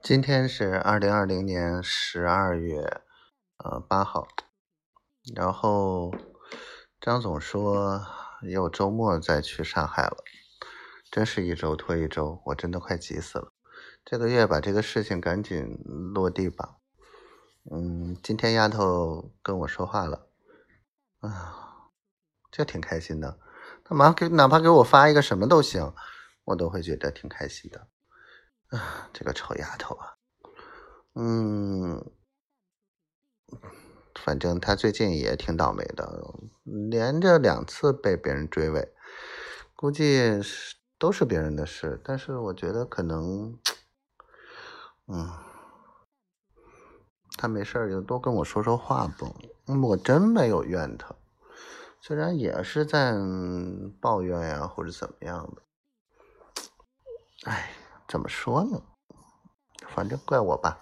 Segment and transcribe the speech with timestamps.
[0.00, 3.02] 今天是二零二零年十二月
[3.58, 4.28] 呃八号，
[5.34, 6.14] 然后
[7.00, 8.06] 张总说
[8.42, 10.16] 有周末再去上海了，
[11.10, 13.52] 真是一周拖一周，我真的快急死了。
[14.04, 15.78] 这个月把这个事情赶紧
[16.14, 16.76] 落地吧。
[17.70, 20.28] 嗯，今天丫头跟我说话了，
[21.20, 21.90] 啊，
[22.50, 23.38] 就挺开心的。
[23.84, 25.92] 他妈给哪怕给我发一个什么都行，
[26.44, 27.88] 我都会觉得挺开心的。
[28.68, 30.16] 啊，这个臭丫头啊，
[31.14, 32.04] 嗯，
[34.14, 38.92] 反正她最近也挺倒霉的，连着两次被别人追尾，
[39.74, 43.58] 估计是都是别人的事，但是我觉得可能，
[45.06, 45.32] 嗯，
[47.38, 49.32] 她没事就多跟我说说话吧，
[49.82, 51.14] 我真没有怨她，
[52.02, 53.14] 虽然也是在
[53.98, 55.62] 抱怨呀或者怎么样的，
[57.50, 57.77] 哎。
[58.08, 58.82] 怎么说呢？
[59.86, 60.80] 反正怪我吧。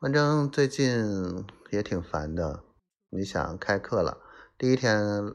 [0.00, 2.62] 反正最近也挺烦的。
[3.10, 4.18] 你想开课了，
[4.56, 5.34] 第一天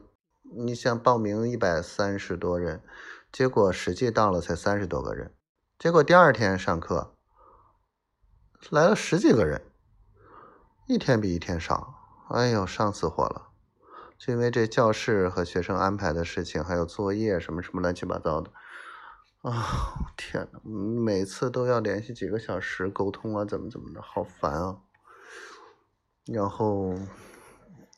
[0.56, 2.82] 你想报名一百三十多人，
[3.30, 5.34] 结果实际到了才三十多个人。
[5.78, 7.14] 结果第二天上课
[8.70, 9.60] 来了十几个人，
[10.86, 11.94] 一天比一天少。
[12.30, 13.48] 哎呦，上死火了！
[14.16, 18.50] 就因为这教室和学生安排的事情，还有作业什么什么乱七八糟的。
[19.44, 24.80] 啊 天呐，每次都要连续几个小时沟通啊，怎么怎么的，好烦啊！
[26.24, 26.94] 然后，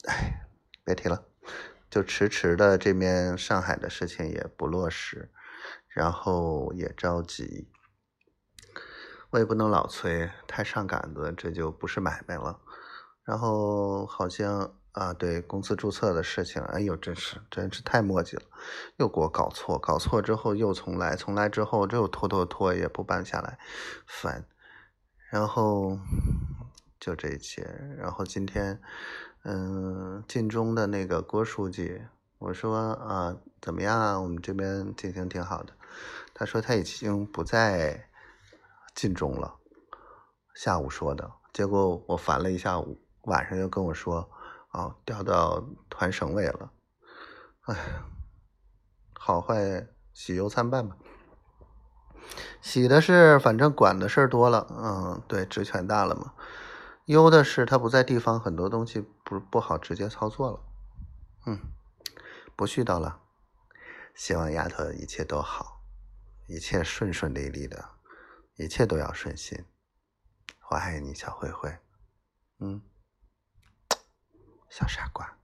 [0.08, 0.48] 哎，
[0.84, 1.25] 别提了，
[1.88, 5.30] 就迟迟的这边上海的事情也不落实，
[5.86, 7.69] 然后也着急，
[9.31, 12.60] 我也不能老催，太上杆子，这就不是买卖了。
[13.22, 14.75] 然后好像。
[14.97, 18.42] 啊，对公司注册的事情，哎呦，真是真是太磨叽了，
[18.97, 23.58] 又给我搞错，搞错之后又重来，重来之后又拖拖拖也不办下来，
[24.06, 24.47] 烦。
[25.30, 25.98] 然后
[26.98, 27.62] 就这一切，
[27.98, 28.80] 然后今天，
[29.44, 32.00] 嗯，晋中的那个郭书记，
[32.38, 34.19] 我说啊，怎么样啊？
[34.19, 35.75] 我们这边进行挺好的。
[36.32, 38.09] 他说他已经不在
[38.94, 39.56] 晋中了，
[40.54, 41.31] 下午说的。
[41.53, 44.31] 结果我烦了一下午，晚上又跟我说。
[44.76, 46.70] 哦，调到团省委了，
[47.62, 47.75] 哎，
[49.14, 50.98] 好坏喜忧参半吧。
[52.60, 56.34] 喜的是，反正管的事儿多了，嗯，对，职权大了嘛。
[57.06, 60.60] 忧的是，他不在地方，很多东西不不好直接操作了。
[61.47, 61.58] 嗯，
[62.54, 63.22] 不絮叨了。
[64.14, 65.81] 希望丫头一切都好，
[66.48, 67.93] 一切顺顺利利的，
[68.56, 69.64] 一切都要顺心。
[70.69, 71.78] 我爱你，小灰灰。
[72.58, 72.82] 嗯。
[74.69, 75.37] 小傻瓜。